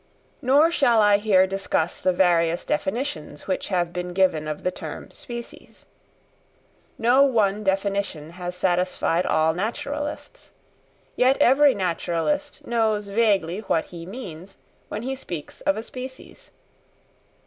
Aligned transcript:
Nor 0.41 0.71
shall 0.71 0.99
I 0.99 1.17
here 1.17 1.45
discuss 1.45 2.01
the 2.01 2.11
various 2.11 2.65
definitions 2.65 3.45
which 3.45 3.67
have 3.67 3.93
been 3.93 4.13
given 4.13 4.47
of 4.47 4.63
the 4.63 4.71
term 4.71 5.11
species. 5.11 5.85
No 6.97 7.21
one 7.21 7.63
definition 7.63 8.31
has 8.31 8.55
satisfied 8.55 9.27
all 9.27 9.53
naturalists; 9.53 10.49
yet 11.15 11.37
every 11.39 11.75
naturalist 11.75 12.65
knows 12.65 13.09
vaguely 13.09 13.59
what 13.59 13.85
he 13.91 14.07
means 14.07 14.57
when 14.89 15.03
he 15.03 15.15
speaks 15.15 15.61
of 15.61 15.77
a 15.77 15.83
species. 15.83 16.49